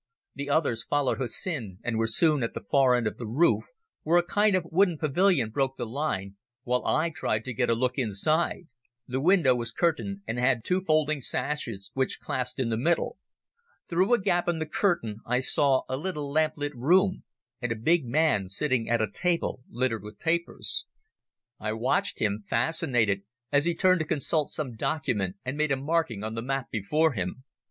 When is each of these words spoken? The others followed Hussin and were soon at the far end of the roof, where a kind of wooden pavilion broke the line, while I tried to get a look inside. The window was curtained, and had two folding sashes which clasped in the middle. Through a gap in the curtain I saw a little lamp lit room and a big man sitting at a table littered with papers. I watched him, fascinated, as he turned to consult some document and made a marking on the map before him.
The 0.33 0.49
others 0.49 0.83
followed 0.83 1.19
Hussin 1.19 1.77
and 1.83 1.95
were 1.99 2.07
soon 2.07 2.41
at 2.41 2.55
the 2.55 2.63
far 2.71 2.95
end 2.95 3.05
of 3.05 3.19
the 3.19 3.27
roof, 3.27 3.65
where 4.01 4.17
a 4.17 4.23
kind 4.25 4.55
of 4.55 4.65
wooden 4.71 4.97
pavilion 4.97 5.51
broke 5.51 5.77
the 5.77 5.85
line, 5.85 6.37
while 6.63 6.83
I 6.87 7.11
tried 7.11 7.45
to 7.45 7.53
get 7.53 7.69
a 7.69 7.75
look 7.75 7.99
inside. 7.99 8.67
The 9.07 9.21
window 9.21 9.53
was 9.53 9.71
curtained, 9.71 10.21
and 10.25 10.39
had 10.39 10.63
two 10.63 10.81
folding 10.81 11.21
sashes 11.21 11.91
which 11.93 12.19
clasped 12.19 12.59
in 12.59 12.69
the 12.69 12.77
middle. 12.77 13.19
Through 13.87 14.11
a 14.15 14.19
gap 14.19 14.47
in 14.47 14.57
the 14.57 14.65
curtain 14.65 15.17
I 15.23 15.39
saw 15.39 15.83
a 15.87 15.97
little 15.97 16.31
lamp 16.31 16.53
lit 16.57 16.75
room 16.75 17.23
and 17.61 17.71
a 17.71 17.75
big 17.75 18.03
man 18.07 18.49
sitting 18.49 18.89
at 18.89 19.03
a 19.03 19.07
table 19.07 19.61
littered 19.69 20.01
with 20.01 20.17
papers. 20.17 20.83
I 21.59 21.73
watched 21.73 22.17
him, 22.17 22.43
fascinated, 22.49 23.21
as 23.51 23.65
he 23.65 23.75
turned 23.75 23.99
to 23.99 24.07
consult 24.07 24.49
some 24.49 24.73
document 24.75 25.35
and 25.45 25.55
made 25.55 25.71
a 25.71 25.77
marking 25.77 26.23
on 26.23 26.33
the 26.33 26.41
map 26.41 26.71
before 26.71 27.11
him. 27.13 27.43